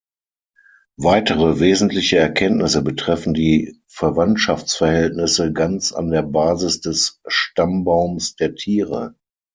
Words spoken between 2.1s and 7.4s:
Erkenntnisse betreffen die Verwandtschaftsverhältnisse ganz an der Basis des